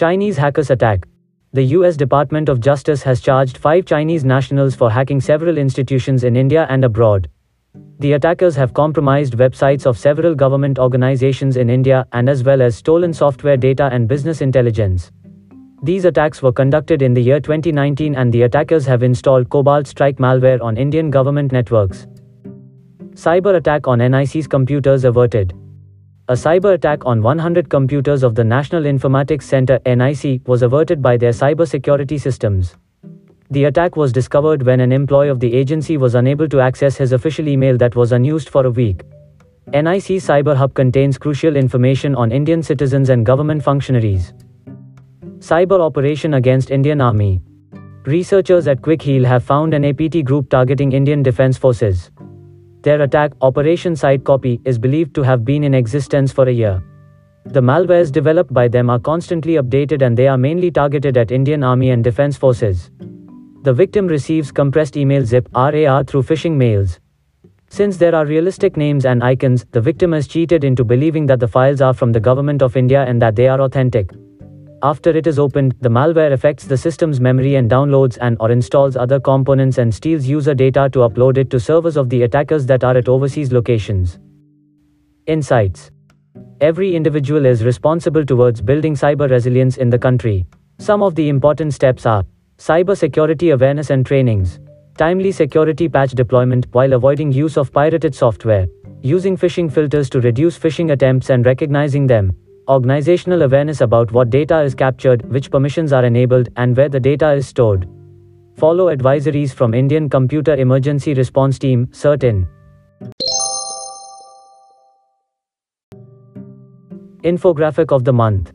Chinese 0.00 0.38
hackers 0.38 0.70
attack. 0.70 1.06
The 1.52 1.62
US 1.76 1.94
Department 1.94 2.48
of 2.48 2.58
Justice 2.58 3.02
has 3.02 3.20
charged 3.20 3.58
five 3.58 3.84
Chinese 3.84 4.24
nationals 4.24 4.74
for 4.74 4.90
hacking 4.90 5.20
several 5.20 5.58
institutions 5.58 6.24
in 6.24 6.36
India 6.36 6.66
and 6.70 6.86
abroad. 6.86 7.28
The 7.98 8.14
attackers 8.14 8.56
have 8.56 8.72
compromised 8.72 9.34
websites 9.36 9.84
of 9.84 9.98
several 9.98 10.34
government 10.34 10.78
organizations 10.78 11.58
in 11.58 11.68
India 11.68 12.06
and 12.12 12.30
as 12.30 12.42
well 12.42 12.62
as 12.62 12.76
stolen 12.76 13.12
software 13.12 13.58
data 13.58 13.90
and 13.92 14.08
business 14.08 14.40
intelligence. 14.40 15.12
These 15.82 16.06
attacks 16.06 16.40
were 16.40 16.50
conducted 16.50 17.02
in 17.02 17.12
the 17.12 17.22
year 17.22 17.38
2019 17.38 18.14
and 18.14 18.32
the 18.32 18.44
attackers 18.44 18.86
have 18.86 19.02
installed 19.02 19.50
Cobalt 19.50 19.86
Strike 19.86 20.16
malware 20.16 20.62
on 20.62 20.78
Indian 20.78 21.10
government 21.10 21.52
networks. 21.52 22.06
Cyber 23.12 23.56
attack 23.56 23.86
on 23.86 23.98
NIC's 23.98 24.46
computers 24.46 25.04
averted. 25.04 25.52
A 26.30 26.34
cyber 26.34 26.74
attack 26.74 27.04
on 27.04 27.22
100 27.24 27.68
computers 27.68 28.22
of 28.22 28.36
the 28.36 28.44
National 28.44 28.84
Informatics 28.84 29.42
Center 29.42 29.80
NIC 29.84 30.46
was 30.46 30.62
averted 30.62 31.02
by 31.02 31.16
their 31.16 31.32
cybersecurity 31.32 32.20
systems. 32.20 32.76
The 33.50 33.64
attack 33.64 33.96
was 33.96 34.12
discovered 34.12 34.62
when 34.62 34.78
an 34.78 34.92
employee 34.92 35.28
of 35.28 35.40
the 35.40 35.52
agency 35.52 35.96
was 35.96 36.14
unable 36.14 36.48
to 36.50 36.60
access 36.60 36.96
his 36.96 37.10
official 37.10 37.48
email 37.48 37.76
that 37.78 37.96
was 37.96 38.12
unused 38.12 38.48
for 38.48 38.64
a 38.64 38.70
week. 38.70 39.02
NIC 39.72 40.22
Cyber 40.22 40.54
Hub 40.54 40.72
contains 40.72 41.18
crucial 41.18 41.56
information 41.56 42.14
on 42.14 42.30
Indian 42.30 42.62
citizens 42.62 43.08
and 43.08 43.26
government 43.26 43.64
functionaries. 43.64 44.32
Cyber 45.40 45.80
operation 45.80 46.34
against 46.34 46.70
Indian 46.70 47.00
Army. 47.00 47.40
Researchers 48.04 48.68
at 48.68 48.82
Quick 48.82 49.02
Heal 49.02 49.24
have 49.24 49.42
found 49.42 49.74
an 49.74 49.84
APT 49.84 50.24
group 50.24 50.48
targeting 50.48 50.92
Indian 50.92 51.24
Defence 51.24 51.58
Forces. 51.58 52.12
Their 52.82 53.02
attack, 53.02 53.32
Operation 53.42 53.94
Side 53.94 54.24
Copy, 54.24 54.60
is 54.64 54.78
believed 54.78 55.14
to 55.16 55.22
have 55.22 55.44
been 55.44 55.64
in 55.64 55.74
existence 55.74 56.32
for 56.32 56.48
a 56.48 56.52
year. 56.52 56.82
The 57.44 57.60
malwares 57.60 58.10
developed 58.10 58.54
by 58.54 58.68
them 58.68 58.88
are 58.88 58.98
constantly 58.98 59.54
updated 59.54 60.00
and 60.02 60.16
they 60.16 60.28
are 60.28 60.38
mainly 60.38 60.70
targeted 60.70 61.16
at 61.16 61.30
Indian 61.30 61.62
Army 61.62 61.90
and 61.90 62.02
Defense 62.02 62.36
Forces. 62.36 62.90
The 63.64 63.72
victim 63.72 64.06
receives 64.06 64.50
compressed 64.50 64.96
email 64.96 65.24
zip 65.24 65.48
RAR 65.54 66.04
through 66.04 66.22
phishing 66.22 66.56
mails. 66.56 66.98
Since 67.68 67.98
there 67.98 68.14
are 68.14 68.24
realistic 68.24 68.76
names 68.76 69.04
and 69.04 69.22
icons, 69.22 69.66
the 69.72 69.80
victim 69.80 70.14
is 70.14 70.26
cheated 70.26 70.64
into 70.64 70.82
believing 70.82 71.26
that 71.26 71.40
the 71.40 71.48
files 71.48 71.82
are 71.82 71.94
from 71.94 72.12
the 72.12 72.20
government 72.20 72.62
of 72.62 72.76
India 72.76 73.04
and 73.04 73.20
that 73.20 73.36
they 73.36 73.48
are 73.48 73.60
authentic. 73.60 74.10
After 74.82 75.10
it 75.10 75.26
is 75.26 75.38
opened, 75.38 75.74
the 75.80 75.90
malware 75.90 76.32
affects 76.32 76.64
the 76.64 76.76
system's 76.76 77.20
memory 77.20 77.56
and 77.56 77.70
downloads 77.70 78.16
and 78.22 78.38
or 78.40 78.50
installs 78.50 78.96
other 78.96 79.20
components 79.20 79.76
and 79.76 79.94
steals 79.94 80.24
user 80.24 80.54
data 80.54 80.88
to 80.92 81.00
upload 81.00 81.36
it 81.36 81.50
to 81.50 81.60
servers 81.60 81.98
of 81.98 82.08
the 82.08 82.22
attackers 82.22 82.64
that 82.64 82.82
are 82.82 82.96
at 82.96 83.06
overseas 83.06 83.52
locations. 83.52 84.18
Insights 85.26 85.90
Every 86.62 86.96
individual 86.96 87.44
is 87.44 87.62
responsible 87.62 88.24
towards 88.24 88.62
building 88.62 88.94
cyber 88.94 89.28
resilience 89.28 89.76
in 89.76 89.90
the 89.90 89.98
country. 89.98 90.46
Some 90.78 91.02
of 91.02 91.14
the 91.14 91.28
important 91.28 91.74
steps 91.74 92.06
are 92.06 92.24
cyber 92.56 92.96
security 92.96 93.50
awareness 93.50 93.90
and 93.90 94.06
trainings, 94.06 94.60
timely 94.96 95.30
security 95.30 95.90
patch 95.90 96.12
deployment 96.12 96.66
while 96.72 96.94
avoiding 96.94 97.30
use 97.30 97.58
of 97.58 97.70
pirated 97.70 98.14
software, 98.14 98.66
using 99.02 99.36
phishing 99.36 99.70
filters 99.70 100.08
to 100.08 100.22
reduce 100.22 100.58
phishing 100.58 100.92
attempts 100.92 101.28
and 101.28 101.44
recognizing 101.44 102.06
them, 102.06 102.34
organizational 102.68 103.42
awareness 103.42 103.80
about 103.80 104.12
what 104.12 104.30
data 104.30 104.60
is 104.60 104.74
captured, 104.74 105.22
which 105.30 105.50
permissions 105.50 105.92
are 105.92 106.04
enabled, 106.04 106.48
and 106.56 106.76
where 106.76 106.88
the 106.88 107.00
data 107.00 107.32
is 107.32 107.46
stored. 107.46 107.88
Follow 108.56 108.94
advisories 108.94 109.52
from 109.52 109.74
Indian 109.74 110.08
Computer 110.08 110.54
Emergency 110.54 111.14
Response 111.14 111.58
Team, 111.58 111.86
CERT-In. 111.88 112.46
Infographic 117.22 117.92
of 117.92 118.04
the 118.04 118.12
month. 118.12 118.52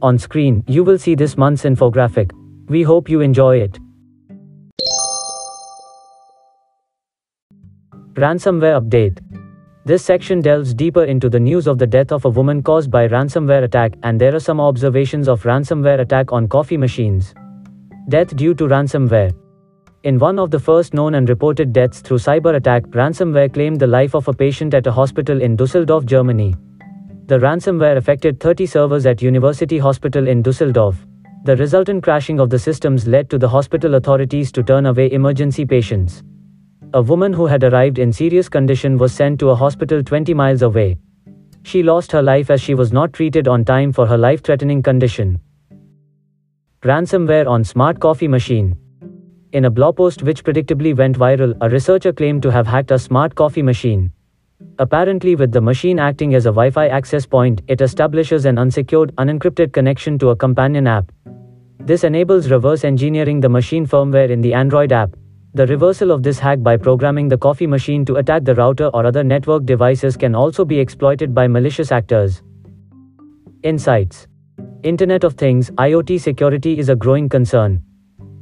On 0.00 0.18
screen, 0.18 0.64
you 0.66 0.82
will 0.84 0.98
see 0.98 1.14
this 1.14 1.36
month's 1.36 1.62
infographic. 1.62 2.32
We 2.68 2.82
hope 2.82 3.08
you 3.08 3.20
enjoy 3.20 3.58
it. 3.58 3.78
Ransomware 8.14 8.80
Update 8.80 9.18
this 9.84 10.04
section 10.04 10.40
delves 10.40 10.72
deeper 10.74 11.04
into 11.04 11.28
the 11.28 11.40
news 11.40 11.66
of 11.66 11.76
the 11.76 11.86
death 11.86 12.12
of 12.12 12.24
a 12.24 12.30
woman 12.30 12.62
caused 12.62 12.88
by 12.88 13.08
ransomware 13.08 13.64
attack 13.64 13.94
and 14.04 14.20
there 14.20 14.32
are 14.32 14.40
some 14.40 14.60
observations 14.60 15.26
of 15.26 15.42
ransomware 15.42 15.98
attack 15.98 16.30
on 16.32 16.46
coffee 16.46 16.76
machines. 16.76 17.34
Death 18.08 18.36
due 18.36 18.54
to 18.54 18.68
ransomware. 18.68 19.34
In 20.04 20.20
one 20.20 20.38
of 20.38 20.52
the 20.52 20.58
first 20.58 20.94
known 20.94 21.16
and 21.16 21.28
reported 21.28 21.72
deaths 21.72 22.00
through 22.00 22.18
cyber 22.18 22.54
attack, 22.54 22.84
ransomware 22.90 23.52
claimed 23.52 23.80
the 23.80 23.86
life 23.88 24.14
of 24.14 24.28
a 24.28 24.32
patient 24.32 24.72
at 24.72 24.86
a 24.86 24.92
hospital 24.92 25.42
in 25.42 25.56
Dusseldorf, 25.56 26.04
Germany. 26.04 26.54
The 27.26 27.38
ransomware 27.38 27.96
affected 27.96 28.38
30 28.38 28.66
servers 28.66 29.04
at 29.04 29.20
University 29.20 29.78
Hospital 29.78 30.28
in 30.28 30.42
Dusseldorf. 30.42 30.96
The 31.44 31.56
resultant 31.56 32.04
crashing 32.04 32.38
of 32.38 32.50
the 32.50 32.58
systems 32.58 33.08
led 33.08 33.28
to 33.30 33.38
the 33.38 33.48
hospital 33.48 33.96
authorities 33.96 34.52
to 34.52 34.62
turn 34.62 34.86
away 34.86 35.10
emergency 35.10 35.66
patients. 35.66 36.22
A 36.94 37.00
woman 37.00 37.32
who 37.32 37.46
had 37.46 37.64
arrived 37.64 37.98
in 37.98 38.12
serious 38.12 38.50
condition 38.50 38.98
was 38.98 39.14
sent 39.14 39.40
to 39.40 39.48
a 39.48 39.54
hospital 39.54 40.02
20 40.02 40.34
miles 40.34 40.60
away. 40.60 40.98
She 41.62 41.82
lost 41.82 42.12
her 42.12 42.20
life 42.20 42.50
as 42.50 42.60
she 42.60 42.74
was 42.74 42.92
not 42.92 43.14
treated 43.14 43.48
on 43.48 43.64
time 43.64 43.92
for 43.92 44.06
her 44.06 44.18
life-threatening 44.18 44.82
condition. 44.82 45.40
Ransomware 46.82 47.46
on 47.48 47.64
Smart 47.64 47.98
Coffee 47.98 48.28
Machine 48.28 48.76
In 49.52 49.64
a 49.64 49.70
blog 49.70 49.96
post 49.96 50.22
which 50.22 50.44
predictably 50.44 50.94
went 50.94 51.16
viral, 51.16 51.56
a 51.62 51.70
researcher 51.70 52.12
claimed 52.12 52.42
to 52.42 52.52
have 52.52 52.66
hacked 52.66 52.90
a 52.90 52.98
smart 52.98 53.34
coffee 53.34 53.62
machine. 53.62 54.12
Apparently 54.78 55.34
with 55.34 55.50
the 55.50 55.62
machine 55.62 55.98
acting 55.98 56.34
as 56.34 56.44
a 56.44 56.50
Wi-Fi 56.50 56.88
access 56.88 57.24
point, 57.24 57.62
it 57.68 57.80
establishes 57.80 58.44
an 58.44 58.58
unsecured, 58.58 59.16
unencrypted 59.16 59.72
connection 59.72 60.18
to 60.18 60.28
a 60.28 60.36
companion 60.36 60.86
app. 60.86 61.10
This 61.80 62.04
enables 62.04 62.50
reverse 62.50 62.84
engineering 62.84 63.40
the 63.40 63.48
machine 63.48 63.86
firmware 63.86 64.28
in 64.28 64.42
the 64.42 64.52
Android 64.52 64.92
app. 64.92 65.16
The 65.54 65.66
reversal 65.66 66.12
of 66.12 66.22
this 66.22 66.38
hack 66.38 66.62
by 66.62 66.78
programming 66.78 67.28
the 67.28 67.36
coffee 67.36 67.66
machine 67.66 68.06
to 68.06 68.16
attack 68.16 68.42
the 68.42 68.54
router 68.54 68.86
or 68.94 69.04
other 69.04 69.22
network 69.22 69.66
devices 69.66 70.16
can 70.16 70.34
also 70.34 70.64
be 70.64 70.78
exploited 70.78 71.34
by 71.34 71.46
malicious 71.46 71.92
actors. 71.92 72.40
Insights 73.62 74.28
Internet 74.82 75.24
of 75.24 75.34
Things 75.34 75.70
IoT 75.72 76.18
security 76.22 76.78
is 76.78 76.88
a 76.88 76.96
growing 76.96 77.28
concern. 77.28 77.82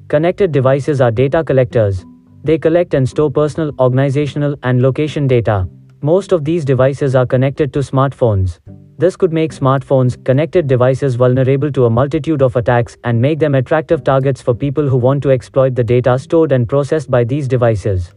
Connected 0.07 0.53
devices 0.53 1.01
are 1.01 1.11
data 1.11 1.43
collectors. 1.43 2.05
They 2.45 2.59
collect 2.59 2.95
and 2.95 3.09
store 3.09 3.31
personal, 3.31 3.73
organizational, 3.81 4.55
and 4.63 4.81
location 4.81 5.27
data. 5.27 5.69
Most 6.03 6.31
of 6.31 6.45
these 6.45 6.65
devices 6.65 7.17
are 7.17 7.27
connected 7.27 7.73
to 7.73 7.81
smartphones. 7.81 8.61
This 9.01 9.17
could 9.17 9.33
make 9.33 9.51
smartphones, 9.51 10.23
connected 10.27 10.67
devices 10.67 11.15
vulnerable 11.15 11.73
to 11.73 11.87
a 11.87 11.91
multitude 11.91 12.43
of 12.43 12.55
attacks 12.57 12.99
and 13.05 13.19
make 13.19 13.39
them 13.39 13.55
attractive 13.55 14.05
targets 14.05 14.43
for 14.43 14.55
people 14.55 14.87
who 14.87 14.99
want 14.99 15.23
to 15.23 15.31
exploit 15.31 15.75
the 15.75 15.83
data 15.83 16.19
stored 16.19 16.53
and 16.53 16.69
processed 16.69 17.11
by 17.11 17.25
these 17.25 17.49
devices. 17.49 18.13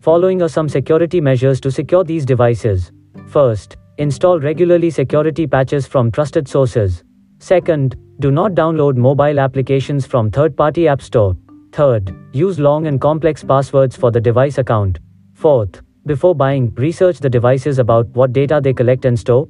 Following 0.00 0.40
are 0.40 0.48
some 0.48 0.70
security 0.70 1.20
measures 1.20 1.60
to 1.60 1.70
secure 1.70 2.02
these 2.02 2.24
devices. 2.24 2.92
First, 3.26 3.76
install 3.98 4.40
regularly 4.40 4.88
security 4.88 5.46
patches 5.46 5.86
from 5.86 6.10
trusted 6.10 6.48
sources. 6.48 7.04
Second, 7.38 7.96
do 8.18 8.30
not 8.30 8.52
download 8.52 8.96
mobile 8.96 9.38
applications 9.38 10.06
from 10.06 10.30
third-party 10.30 10.88
app 10.88 11.02
store. 11.02 11.36
Third, 11.72 12.16
use 12.32 12.58
long 12.58 12.86
and 12.86 12.98
complex 13.02 13.44
passwords 13.44 13.94
for 13.94 14.10
the 14.10 14.22
device 14.22 14.56
account. 14.56 14.98
Fourth, 15.34 15.82
before 16.06 16.34
buying, 16.34 16.72
research 16.76 17.18
the 17.18 17.28
devices 17.28 17.78
about 17.78 18.06
what 18.14 18.32
data 18.32 18.62
they 18.62 18.72
collect 18.72 19.04
and 19.04 19.18
store. 19.18 19.46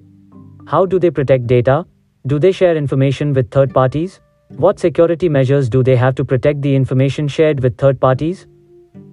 How 0.66 0.84
do 0.84 0.98
they 0.98 1.10
protect 1.12 1.46
data? 1.46 1.86
Do 2.26 2.40
they 2.40 2.50
share 2.50 2.76
information 2.76 3.32
with 3.32 3.52
third 3.52 3.72
parties? 3.72 4.20
What 4.56 4.80
security 4.80 5.28
measures 5.28 5.68
do 5.68 5.84
they 5.84 5.94
have 5.94 6.16
to 6.16 6.24
protect 6.24 6.60
the 6.60 6.74
information 6.74 7.28
shared 7.28 7.60
with 7.60 7.78
third 7.78 8.00
parties? 8.00 8.48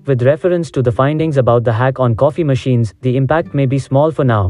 With 0.07 0.23
reference 0.23 0.71
to 0.71 0.81
the 0.81 0.91
findings 0.91 1.37
about 1.37 1.63
the 1.63 1.71
hack 1.71 1.99
on 1.99 2.15
coffee 2.15 2.43
machines, 2.43 2.95
the 3.01 3.15
impact 3.15 3.53
may 3.53 3.67
be 3.67 3.77
small 3.77 4.09
for 4.09 4.23
now. 4.23 4.49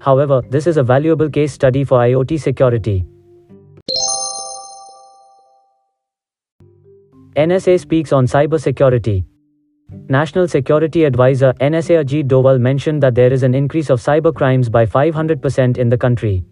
However, 0.00 0.40
this 0.48 0.66
is 0.66 0.78
a 0.78 0.82
valuable 0.82 1.28
case 1.28 1.52
study 1.52 1.84
for 1.84 1.98
IoT 1.98 2.40
security. 2.40 3.04
NSA 7.36 7.78
speaks 7.78 8.10
on 8.10 8.26
cybersecurity. 8.26 9.24
National 10.08 10.48
Security 10.48 11.04
Advisor 11.04 11.52
NSA 11.60 12.04
Ajit 12.04 12.28
Doval 12.28 12.60
mentioned 12.60 13.02
that 13.02 13.14
there 13.14 13.32
is 13.32 13.42
an 13.42 13.54
increase 13.54 13.90
of 13.90 14.00
cyber 14.00 14.34
crimes 14.34 14.68
by 14.68 14.84
500% 14.84 15.78
in 15.78 15.88
the 15.88 15.96
country. 15.96 16.44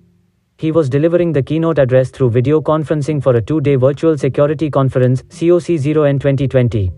He 0.58 0.72
was 0.72 0.88
delivering 0.90 1.32
the 1.32 1.42
keynote 1.42 1.78
address 1.78 2.10
through 2.10 2.30
video 2.30 2.60
conferencing 2.60 3.22
for 3.22 3.34
a 3.36 3.40
two-day 3.40 3.76
virtual 3.76 4.18
security 4.18 4.70
conference, 4.70 5.22
COC0N 5.22 6.20
2020. 6.20 6.92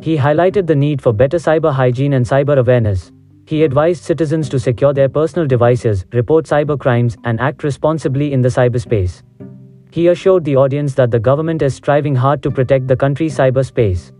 He 0.00 0.16
highlighted 0.16 0.66
the 0.66 0.74
need 0.74 1.02
for 1.02 1.12
better 1.12 1.36
cyber 1.36 1.72
hygiene 1.72 2.12
and 2.12 2.24
cyber 2.24 2.58
awareness. 2.58 3.10
He 3.44 3.64
advised 3.64 4.04
citizens 4.04 4.48
to 4.50 4.60
secure 4.60 4.92
their 4.92 5.08
personal 5.08 5.48
devices, 5.48 6.06
report 6.12 6.46
cyber 6.46 6.78
crimes, 6.78 7.16
and 7.24 7.40
act 7.40 7.64
responsibly 7.64 8.32
in 8.32 8.40
the 8.40 8.48
cyberspace. 8.48 9.22
He 9.90 10.08
assured 10.08 10.44
the 10.44 10.56
audience 10.56 10.94
that 10.94 11.10
the 11.10 11.18
government 11.20 11.60
is 11.60 11.74
striving 11.74 12.14
hard 12.14 12.42
to 12.44 12.50
protect 12.50 12.86
the 12.86 12.96
country's 12.96 13.36
cyberspace. 13.36 14.12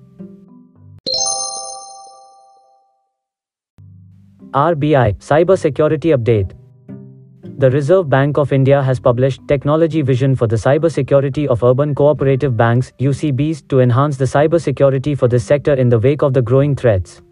RBI 4.53 5.17
Cyber 5.17 5.59
Security 5.59 6.11
Update 6.11 6.53
The 7.59 7.71
Reserve 7.71 8.11
Bank 8.11 8.37
of 8.37 8.53
India 8.53 8.83
has 8.83 9.01
published 9.01 9.41
Technology 9.49 10.03
Vision 10.03 10.37
for 10.37 10.47
the 10.47 10.57
Cybersecurity 10.57 11.47
of 11.47 11.63
Urban 11.63 11.95
Cooperative 11.95 12.55
Banks 12.55 12.93
UCBs 13.01 13.67
to 13.69 13.81
enhance 13.81 14.19
the 14.19 14.27
cybersecurity 14.27 15.17
for 15.17 15.27
this 15.27 15.43
sector 15.43 15.73
in 15.73 15.89
the 15.89 15.99
wake 15.99 16.21
of 16.21 16.35
the 16.35 16.43
growing 16.43 16.77
threats. 16.77 17.23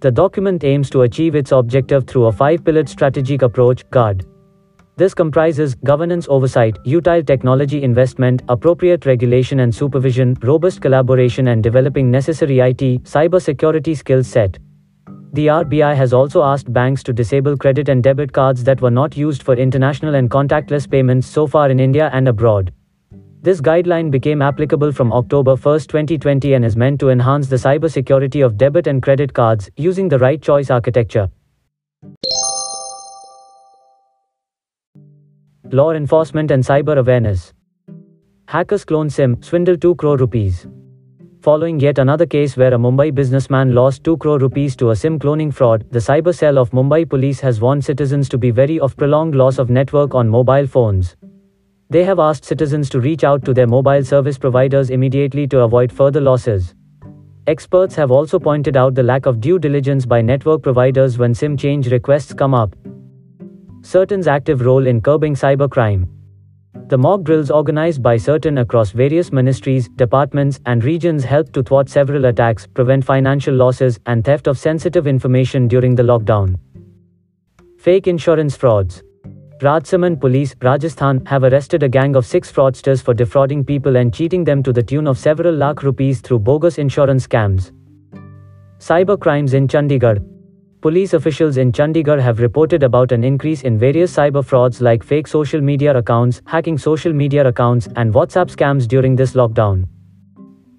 The 0.00 0.10
document 0.10 0.64
aims 0.64 0.90
to 0.90 1.02
achieve 1.02 1.36
its 1.36 1.52
objective 1.52 2.08
through 2.08 2.26
a 2.26 2.32
five-pillared 2.32 2.88
strategic 2.88 3.42
approach, 3.42 3.88
GUARD. 3.90 4.26
This 4.96 5.14
comprises 5.14 5.76
governance 5.76 6.26
oversight, 6.28 6.76
utile 6.84 7.22
technology 7.22 7.84
investment, 7.84 8.42
appropriate 8.48 9.06
regulation 9.06 9.60
and 9.60 9.72
supervision, 9.72 10.36
robust 10.42 10.82
collaboration 10.82 11.48
and 11.48 11.62
developing 11.62 12.10
necessary 12.10 12.58
IT, 12.58 13.04
cybersecurity 13.04 13.96
skill 13.96 14.24
set. 14.24 14.58
The 15.34 15.46
RBI 15.48 15.94
has 15.94 16.14
also 16.14 16.42
asked 16.42 16.72
banks 16.72 17.02
to 17.02 17.12
disable 17.12 17.56
credit 17.56 17.90
and 17.90 18.02
debit 18.02 18.32
cards 18.32 18.64
that 18.64 18.80
were 18.80 18.90
not 18.90 19.16
used 19.16 19.42
for 19.42 19.54
international 19.54 20.14
and 20.14 20.30
contactless 20.30 20.90
payments 20.90 21.26
so 21.26 21.46
far 21.46 21.70
in 21.70 21.78
India 21.78 22.08
and 22.14 22.28
abroad. 22.28 22.72
This 23.42 23.60
guideline 23.60 24.10
became 24.10 24.40
applicable 24.40 24.90
from 24.90 25.12
October 25.12 25.54
1, 25.54 25.80
2020 25.80 26.54
and 26.54 26.64
is 26.64 26.76
meant 26.76 26.98
to 27.00 27.10
enhance 27.10 27.46
the 27.46 27.56
cybersecurity 27.56 28.44
of 28.44 28.56
debit 28.56 28.86
and 28.86 29.02
credit 29.02 29.32
cards 29.34 29.70
using 29.76 30.08
the 30.08 30.18
right 30.18 30.40
choice 30.40 30.70
architecture. 30.70 31.30
Law 35.70 35.92
enforcement 35.92 36.50
and 36.50 36.64
cyber 36.64 36.98
awareness. 36.98 37.52
Hackers 38.46 38.84
clone 38.84 39.10
SIM, 39.10 39.42
swindle 39.42 39.76
2 39.76 39.94
crore 39.96 40.16
rupees. 40.16 40.66
Following 41.40 41.78
yet 41.78 41.98
another 41.98 42.26
case 42.26 42.56
where 42.56 42.74
a 42.74 42.78
Mumbai 42.78 43.14
businessman 43.14 43.72
lost 43.72 44.02
2 44.02 44.16
crore 44.16 44.40
rupees 44.40 44.74
to 44.74 44.90
a 44.90 44.96
SIM 44.96 45.20
cloning 45.20 45.54
fraud, 45.54 45.84
the 45.92 46.00
cyber 46.00 46.34
cell 46.34 46.58
of 46.58 46.70
Mumbai 46.70 47.08
police 47.08 47.38
has 47.38 47.60
warned 47.60 47.84
citizens 47.84 48.28
to 48.30 48.38
be 48.38 48.50
wary 48.50 48.80
of 48.80 48.96
prolonged 48.96 49.36
loss 49.36 49.58
of 49.58 49.70
network 49.70 50.16
on 50.16 50.28
mobile 50.28 50.66
phones. 50.66 51.14
They 51.90 52.02
have 52.02 52.18
asked 52.18 52.44
citizens 52.44 52.90
to 52.90 53.00
reach 53.00 53.22
out 53.22 53.44
to 53.44 53.54
their 53.54 53.68
mobile 53.68 54.02
service 54.04 54.36
providers 54.36 54.90
immediately 54.90 55.46
to 55.46 55.60
avoid 55.60 55.92
further 55.92 56.20
losses. 56.20 56.74
Experts 57.46 57.94
have 57.94 58.10
also 58.10 58.40
pointed 58.40 58.76
out 58.76 58.96
the 58.96 59.02
lack 59.04 59.26
of 59.26 59.40
due 59.40 59.60
diligence 59.60 60.04
by 60.04 60.20
network 60.20 60.60
providers 60.60 61.18
when 61.18 61.32
SIM 61.32 61.56
change 61.56 61.88
requests 61.92 62.34
come 62.34 62.52
up. 62.52 62.74
CERT-In's 63.82 64.26
active 64.26 64.62
role 64.62 64.88
in 64.88 65.00
curbing 65.00 65.36
cybercrime. 65.36 66.08
The 66.74 66.98
mock 66.98 67.22
drills 67.22 67.50
organized 67.50 68.02
by 68.02 68.16
CERT-In 68.16 68.58
across 68.58 68.90
various 68.90 69.32
ministries, 69.32 69.88
departments, 69.88 70.60
and 70.66 70.84
regions 70.84 71.24
helped 71.24 71.52
to 71.54 71.62
thwart 71.62 71.88
several 71.88 72.26
attacks, 72.26 72.66
prevent 72.66 73.04
financial 73.04 73.54
losses, 73.54 73.98
and 74.06 74.24
theft 74.24 74.46
of 74.46 74.58
sensitive 74.58 75.06
information 75.06 75.68
during 75.68 75.94
the 75.94 76.02
lockdown. 76.02 76.58
Fake 77.78 78.06
insurance 78.06 78.56
frauds. 78.56 79.02
Rajsamand 79.60 80.20
Police, 80.20 80.54
Rajasthan, 80.62 81.26
have 81.26 81.42
arrested 81.42 81.82
a 81.82 81.88
gang 81.88 82.14
of 82.16 82.24
six 82.24 82.52
fraudsters 82.52 83.02
for 83.02 83.12
defrauding 83.12 83.64
people 83.64 83.96
and 83.96 84.14
cheating 84.14 84.44
them 84.44 84.62
to 84.62 84.72
the 84.72 84.82
tune 84.82 85.08
of 85.08 85.18
several 85.18 85.54
lakh 85.54 85.82
rupees 85.82 86.20
through 86.20 86.38
bogus 86.38 86.78
insurance 86.78 87.26
scams. 87.26 87.72
Cyber 88.78 89.18
crimes 89.18 89.54
in 89.54 89.66
Chandigarh. 89.66 90.24
Police 90.80 91.12
officials 91.12 91.56
in 91.56 91.72
Chandigarh 91.72 92.20
have 92.20 92.38
reported 92.38 92.84
about 92.84 93.10
an 93.10 93.24
increase 93.24 93.62
in 93.62 93.76
various 93.76 94.14
cyber 94.14 94.44
frauds 94.44 94.80
like 94.80 95.02
fake 95.02 95.26
social 95.26 95.60
media 95.60 95.96
accounts, 95.96 96.40
hacking 96.46 96.78
social 96.78 97.12
media 97.12 97.44
accounts, 97.44 97.88
and 97.96 98.14
WhatsApp 98.14 98.48
scams 98.54 98.86
during 98.86 99.16
this 99.16 99.32
lockdown. 99.32 99.88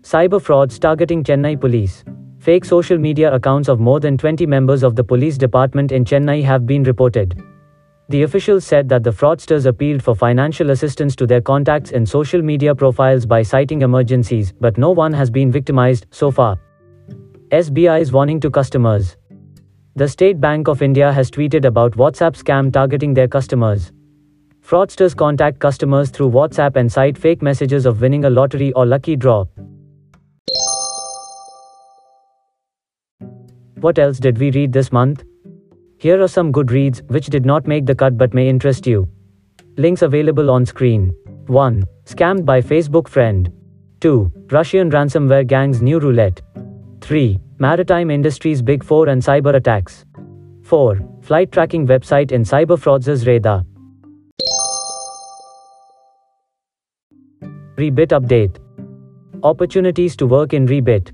Cyber 0.01 0.41
frauds 0.41 0.79
targeting 0.79 1.21
Chennai 1.21 1.59
police. 1.59 2.05
Fake 2.39 2.63
social 2.63 2.97
media 2.97 3.33
accounts 3.33 3.67
of 3.67 3.81
more 3.81 3.99
than 3.99 4.17
20 4.17 4.45
members 4.45 4.83
of 4.83 4.95
the 4.95 5.03
police 5.03 5.37
department 5.37 5.91
in 5.91 6.05
Chennai 6.05 6.41
have 6.45 6.65
been 6.65 6.83
reported. 6.83 7.37
The 8.07 8.23
officials 8.23 8.63
said 8.63 8.87
that 8.87 9.03
the 9.03 9.11
fraudsters 9.11 9.65
appealed 9.65 10.01
for 10.01 10.15
financial 10.15 10.69
assistance 10.69 11.13
to 11.17 11.27
their 11.27 11.41
contacts 11.41 11.91
in 11.91 12.05
social 12.05 12.41
media 12.41 12.73
profiles 12.73 13.25
by 13.25 13.41
citing 13.41 13.81
emergencies, 13.81 14.53
but 14.61 14.77
no 14.77 14.91
one 14.91 15.11
has 15.11 15.29
been 15.29 15.51
victimized 15.51 16.05
so 16.11 16.31
far. 16.31 16.57
SBI 17.51 17.99
is 17.99 18.13
warning 18.13 18.39
to 18.39 18.49
customers. 18.49 19.17
The 19.99 20.07
State 20.07 20.39
Bank 20.39 20.69
of 20.69 20.81
India 20.81 21.11
has 21.11 21.29
tweeted 21.29 21.65
about 21.65 21.91
WhatsApp 21.91 22.37
scam 22.41 22.71
targeting 22.71 23.13
their 23.13 23.27
customers. 23.27 23.91
Fraudsters 24.65 25.13
contact 25.13 25.59
customers 25.59 26.09
through 26.09 26.29
WhatsApp 26.29 26.77
and 26.77 26.89
cite 26.89 27.17
fake 27.17 27.41
messages 27.41 27.85
of 27.85 27.99
winning 27.99 28.23
a 28.23 28.29
lottery 28.29 28.71
or 28.77 28.85
lucky 28.85 29.17
draw. 29.17 29.43
What 33.81 33.99
else 33.99 34.19
did 34.19 34.37
we 34.37 34.51
read 34.51 34.71
this 34.71 34.93
month? 34.93 35.25
Here 35.97 36.23
are 36.23 36.29
some 36.29 36.53
good 36.53 36.71
reads 36.71 37.01
which 37.07 37.25
did 37.25 37.45
not 37.45 37.67
make 37.67 37.85
the 37.85 37.93
cut 37.93 38.17
but 38.17 38.33
may 38.33 38.47
interest 38.47 38.87
you. 38.87 39.05
Links 39.75 40.01
available 40.01 40.49
on 40.49 40.65
screen. 40.65 41.13
1. 41.47 41.83
Scammed 42.05 42.45
by 42.45 42.61
Facebook 42.61 43.09
friend. 43.09 43.51
2. 43.99 44.31
Russian 44.49 44.89
ransomware 44.91 45.45
gang's 45.45 45.81
new 45.81 45.99
roulette. 45.99 46.41
3. 47.01 47.37
Maritime 47.61 48.09
industry's 48.09 48.61
big 48.61 48.85
4 48.85 49.09
and 49.09 49.21
cyber 49.21 49.53
attacks. 49.53 50.05
4. 50.63 50.97
Flight 51.21 51.51
tracking 51.51 51.85
website 51.85 52.31
in 52.31 52.43
cyber 52.43 52.77
fraudsters 52.79 53.27
radar. 53.27 53.65
Rebit 57.75 58.11
update. 58.17 58.55
Opportunities 59.43 60.15
to 60.15 60.25
work 60.25 60.53
in 60.53 60.67
Rebit. 60.67 61.11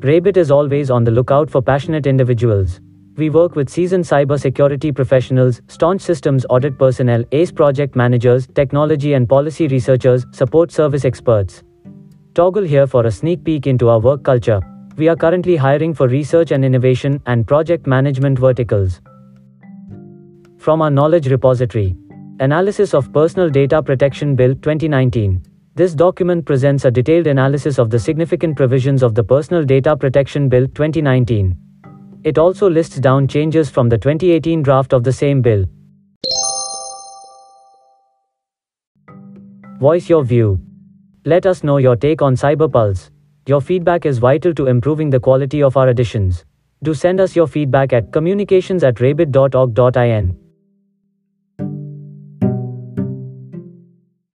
Rebit 0.00 0.36
is 0.36 0.50
always 0.50 0.90
on 0.90 1.02
the 1.02 1.10
lookout 1.10 1.48
for 1.48 1.62
passionate 1.62 2.06
individuals. 2.06 2.80
We 3.16 3.30
work 3.30 3.56
with 3.56 3.70
seasoned 3.70 4.04
cybersecurity 4.04 4.94
professionals, 4.94 5.62
staunch 5.68 6.02
systems 6.02 6.44
audit 6.50 6.78
personnel, 6.78 7.24
ACE 7.32 7.52
project 7.52 7.96
managers, 7.96 8.46
technology 8.48 9.14
and 9.14 9.26
policy 9.26 9.68
researchers, 9.68 10.26
support 10.30 10.70
service 10.72 11.06
experts. 11.06 11.62
Toggle 12.34 12.64
here 12.64 12.86
for 12.86 13.06
a 13.06 13.10
sneak 13.10 13.42
peek 13.44 13.66
into 13.66 13.88
our 13.88 13.98
work 13.98 14.22
culture. 14.24 14.60
We 14.96 15.08
are 15.08 15.16
currently 15.16 15.56
hiring 15.56 15.92
for 15.92 16.06
research 16.06 16.52
and 16.52 16.64
innovation 16.64 17.20
and 17.26 17.44
project 17.44 17.84
management 17.84 18.38
verticals. 18.38 19.00
From 20.56 20.82
our 20.82 20.90
knowledge 20.90 21.26
repository 21.26 21.96
Analysis 22.38 22.94
of 22.94 23.12
Personal 23.12 23.50
Data 23.50 23.82
Protection 23.82 24.36
Bill 24.36 24.54
2019. 24.54 25.42
This 25.74 25.94
document 25.94 26.44
presents 26.46 26.84
a 26.84 26.92
detailed 26.92 27.26
analysis 27.26 27.80
of 27.80 27.90
the 27.90 27.98
significant 27.98 28.56
provisions 28.56 29.02
of 29.02 29.16
the 29.16 29.24
Personal 29.24 29.64
Data 29.64 29.96
Protection 29.96 30.48
Bill 30.48 30.68
2019. 30.68 31.56
It 32.22 32.38
also 32.38 32.70
lists 32.70 32.98
down 32.98 33.26
changes 33.26 33.68
from 33.68 33.88
the 33.88 33.98
2018 33.98 34.62
draft 34.62 34.92
of 34.92 35.02
the 35.02 35.12
same 35.12 35.42
bill. 35.42 35.64
Voice 39.80 40.08
your 40.08 40.22
view. 40.22 40.60
Let 41.24 41.46
us 41.46 41.64
know 41.64 41.78
your 41.78 41.96
take 41.96 42.22
on 42.22 42.36
Cyberpulse. 42.36 43.10
Your 43.46 43.60
feedback 43.60 44.06
is 44.06 44.18
vital 44.18 44.54
to 44.54 44.68
improving 44.68 45.10
the 45.10 45.20
quality 45.20 45.62
of 45.62 45.76
our 45.76 45.90
editions. 45.90 46.46
Do 46.82 46.94
send 46.94 47.20
us 47.20 47.36
your 47.36 47.46
feedback 47.46 47.92
at 47.92 48.10
communications 48.10 48.82
at 48.82 48.94
rebit.org.in. 48.96 50.43